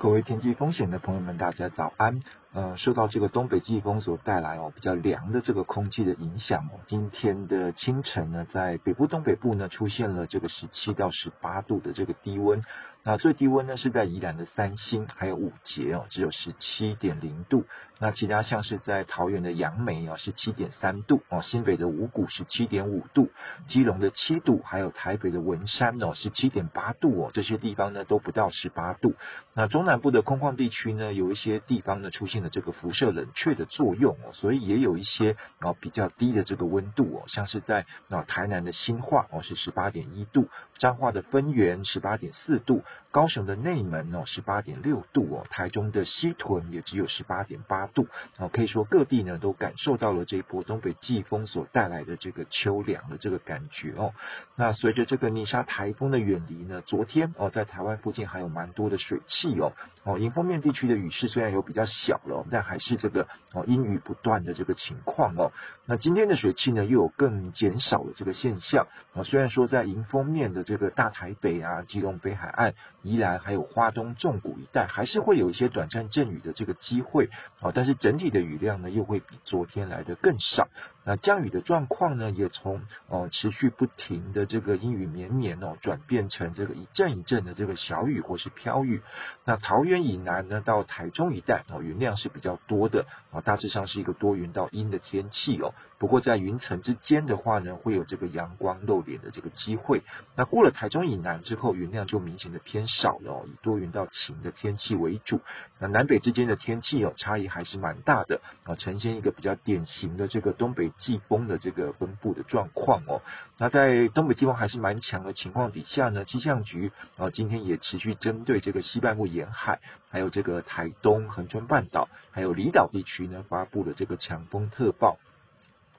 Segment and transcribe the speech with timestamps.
[0.00, 2.22] 各位天气风险的朋友们，大家早安。
[2.52, 12.62] 呃，受到这个东北季风所带来哦比较凉的这个空气的影响哦，今天的清晨呢，在北部东北部呢出现了这个十七到十八度的这个低温。
[13.02, 17.64] 那最低温呢是在宜兰的三星还有五节哦，只有十七点零度。
[17.98, 23.30] 那其他像是在桃园的杨梅啊，十七点三度哦，新北的五股十七点五度，
[23.68, 29.14] 基隆的七度，还有台北的文山哦，十七点八度哦，这些地方呢都不到十八度。
[29.54, 40.48] 那中南部的空旷地区呢，有一些地方呢出现了这个辐射冷却的作用哦，所以也有一些啊比较低的这个温度哦，像是在啊台南的新化哦是十八点一度，
[40.78, 48.06] 彰化的分园十八点四度，高雄的内门哦十八点六度哦，台中的西屯也只有十八点八度
[48.38, 54.12] 哦，可以说各地呢都感受到了这一波东北季风所带来的这个秋凉的这个感觉哦。
[54.56, 59.72] 那随着这个泥沙台风的远离呢，昨天哦在台湾附近还有蛮多的水汽哦
[60.04, 65.52] 哦，迎风面地区的雨势虽然有比较小了，但还是这个哦阴雨不断的这个情况哦。
[65.84, 77.28] 那今天的水汽呢又有更减少的这个现象啊，虽然说在迎风面的这个大台北啊、基隆北海岸、宜兰还有花东纵谷一带，还是会有一些短暂阵雨的这个机会
[77.60, 80.68] 啊，但是整体的雨量呢又会比昨天来的更少。
[81.04, 89.00] 那降雨的状况呢，也从哦持续不停的这个阴雨绵绵哦，转变成这个一阵一阵的这个小雨或是飘雨。
[89.44, 95.72] 那桃园以南呢，到台中一带哦，云量是比较多的啊，大致上是一个多云到阴的天气哦。
[95.98, 100.02] 不过在云层之间的话呢，会有这个阳光露脸的这个机会。
[100.36, 105.40] 那过了台中以南之后，云量就明显的偏少了哦，以多云到晴的天气为主。
[105.78, 113.20] 那南北之间的天气哦，差异还是蛮大的啊，呈现一个比较典型的这个东北季风的这个分布的状况哦。
[113.58, 119.80] 那在东北季风还是蛮强的情况底下呢，气象局啊今天也持续针对这个西半部沿海，
[120.10, 125.18] 还有这个台东恒春半岛，还有离岛地区呢，发布了这个强风特报。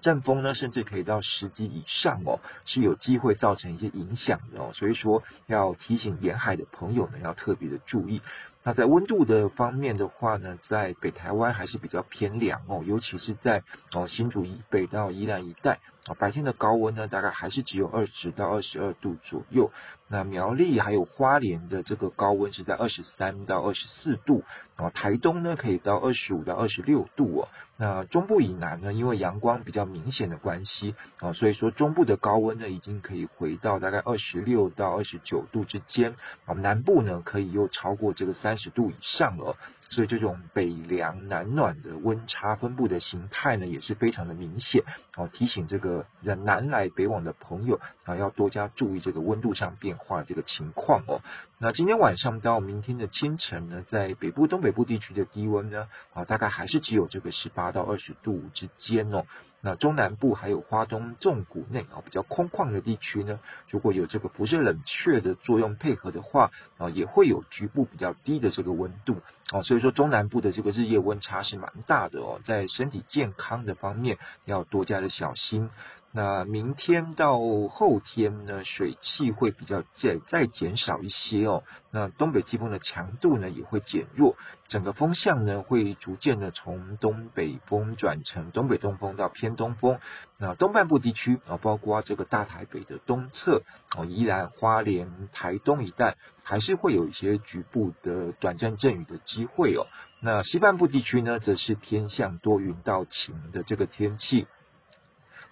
[0.02, 4.72] 阵风呢，甚至可以到十级以上哦，是有机会造成一些影响的哦。
[4.74, 8.20] 所以说，要提醒沿海的朋友呢，要特别的注意。
[8.64, 13.62] 那在温度的方面的话呢，在北台湾还是比较偏凉哦，尤其是在
[13.94, 19.72] 哦新竹以北到宜兰一带啊，白天的高温呢，大概还是只有二十到二十二度左右。
[20.08, 24.44] 那苗栗还有花莲的这个高温是在二十三到二十四度
[24.76, 27.48] 啊，台东呢可以到二十五到二十六度哦。
[27.82, 36.16] 那中部以南呢，因为阳光比较明显的关系啊，所以说中部的高温呢已经可以回到大概二十六到二十九度之间
[36.46, 38.58] 啊，南部呢可以又超过这个三。
[38.62, 39.56] 十度以上了，
[39.90, 44.84] 所以这种北凉南暖的温差分布的形态呢，也是非常的明显。
[45.16, 51.22] 哦，提醒这个南来北往的朋友啊，要多加注意这个温度上变化这个情况哦。
[51.58, 59.26] 那今天晚上到明天的清晨呢，在北部、东北部地区的低温呢，啊，大概还是只有这个十八到二十度之间哦。
[59.64, 63.40] 那中南部还有花东纵谷内啊，比较空旷的地区呢，
[63.70, 66.50] 如果有这个辐射冷却的作用配合的话
[66.80, 69.22] 啊，也会有局部比较低的这个温度
[69.52, 75.70] 啊，所以说中南部的这个日夜温差是蛮大的哦，在身体健康的方面要多加的小心。
[76.14, 77.40] 那明天到
[77.70, 81.64] 后天呢，水汽会比较再再减少一些哦。
[81.90, 84.36] 那东北季风的强度呢也会减弱，
[84.68, 90.00] 整个风向呢会逐渐的从东北风转成东北东风到偏东风。
[90.38, 93.62] 那东半部地区啊，包括这个大台北的东侧
[93.96, 99.88] 哦，宜兰花莲、台东一带，还是会有一些局部的短暂阵雨的机会哦。
[100.20, 104.46] 那西半部地区呢，则是偏向多云到晴的这个天气。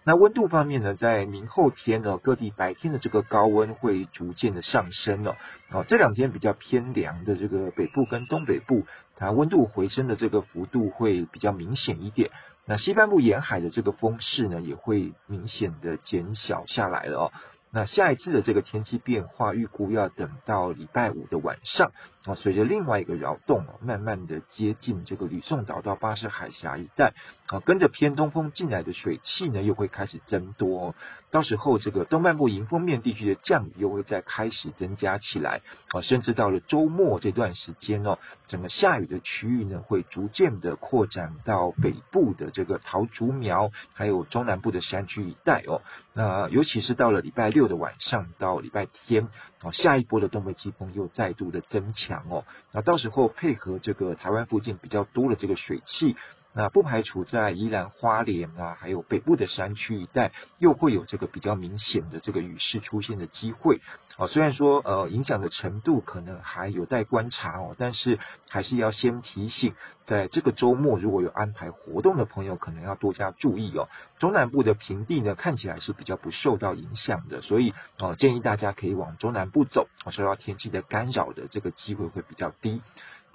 [0.09, 5.37] 那温度方面呢，在明后天呢，各地白天的这个高温会逐渐的上升了。
[5.69, 12.31] 哦，这两天比较偏凉的这个北部跟东北部，它温度回升的这个幅度会比较明显一点。
[12.65, 17.31] 那西半部沿海的这个风势呢，也会明显的减小下来了哦。
[17.71, 21.91] 那下一次的这个天气变化，预估要等到礼拜五的晚上
[22.25, 27.13] 啊，随着另外一个扰动啊，慢慢的接近这个吕宋岛到巴士海峡一带
[27.45, 30.95] 啊，跟着偏东风进来的水汽呢，又会开始增多。
[31.29, 38.17] 到时候这个东半部迎风面地区的降雨又会再开始增加起来啊，甚至到了周末这段时间哦，
[38.47, 45.83] 整个下雨的区域呢，会逐渐的扩展到北部的这个桃竹苗，还有中南部的山区一带哦。
[46.15, 47.58] 那尤其是到了礼拜六。
[47.59, 49.27] 六的晚上到礼拜天，
[49.61, 56.15] 哦，下一波的东北季风又再度的增强哦，那到时候配合这个台湾附近比较多的这个水汽，
[56.53, 63.81] 那不排除在宜兰花莲啊，还有北部的山区一带，又会有这个比较明显的这个雨势出现的机会。
[64.17, 68.19] 哦，虽然说呃影响的程度可能还有待观察哦，但是
[68.49, 69.73] 还是要先提醒，
[70.05, 73.87] 在这个周末如果有安排活动的朋友，可能要多加注意哦。
[74.17, 82.81] 中南部的平地呢，看起来是比较不受到影响的，所以哦建议大家可以往中南部走，受到天气的干扰的这个机会会比较低。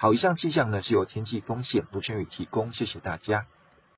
[0.04, 3.46] 好，以上气象呢是由天气风险卢晨宇提供，谢谢大家。